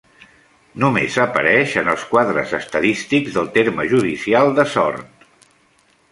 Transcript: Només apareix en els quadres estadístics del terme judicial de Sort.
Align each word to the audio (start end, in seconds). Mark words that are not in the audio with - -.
Només 0.83 1.17
apareix 1.25 1.75
en 1.81 1.91
els 1.91 2.05
quadres 2.13 2.53
estadístics 2.59 3.35
del 3.35 3.51
terme 3.59 3.85
judicial 3.91 4.49
de 4.61 4.65
Sort. 4.77 5.29